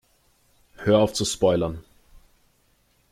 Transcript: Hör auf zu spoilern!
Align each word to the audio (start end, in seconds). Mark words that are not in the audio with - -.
Hör 0.77 0.97
auf 0.97 1.13
zu 1.13 1.25
spoilern! 1.25 1.83